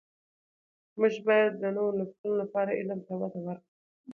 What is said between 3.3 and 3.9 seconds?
ورکړو.